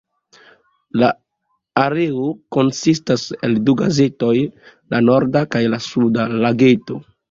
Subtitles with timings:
[1.01, 1.09] La
[1.83, 2.25] areo
[2.59, 4.35] konsistas el du lagetoj,
[4.95, 7.05] la "Norda" kaj la "Suda" Lageto.